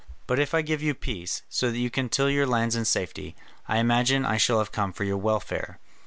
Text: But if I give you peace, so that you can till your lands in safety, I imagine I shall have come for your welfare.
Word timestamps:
But 0.25 0.39
if 0.39 0.55
I 0.55 0.63
give 0.63 0.81
you 0.81 0.95
peace, 0.95 1.43
so 1.47 1.69
that 1.69 1.77
you 1.77 1.91
can 1.91 2.09
till 2.09 2.27
your 2.27 2.47
lands 2.47 2.75
in 2.75 2.85
safety, 2.85 3.35
I 3.67 3.77
imagine 3.77 4.25
I 4.25 4.37
shall 4.37 4.57
have 4.57 4.71
come 4.71 4.91
for 4.91 5.03
your 5.03 5.19
welfare. 5.19 5.77